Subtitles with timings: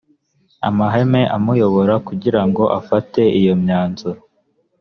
[0.67, 4.19] amahame amuyobora kugira ngo afate iyo myanzuro